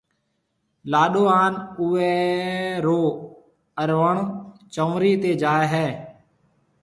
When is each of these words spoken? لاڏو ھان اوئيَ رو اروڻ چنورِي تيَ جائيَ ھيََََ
لاڏو 0.91 1.23
ھان 1.31 1.53
اوئيَ 1.77 2.11
رو 2.85 3.01
اروڻ 3.81 4.15
چنورِي 4.73 5.13
تيَ 5.21 5.31
جائيَ 5.41 5.65
ھيََََ 5.73 5.85